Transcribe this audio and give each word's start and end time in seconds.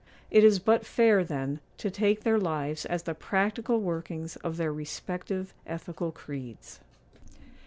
It 0.31 0.43
is 0.43 0.57
but 0.57 0.83
fair, 0.83 1.23
then, 1.23 1.59
to 1.77 1.91
take 1.91 2.21
their 2.23 2.39
lives 2.39 2.87
as 2.87 3.03
the 3.03 3.13
practical 3.13 3.79
workings 3.79 4.35
of 4.37 4.57
their 4.57 4.73
respective 4.73 5.53
ethical 5.67 6.11
creeds. 6.11 6.79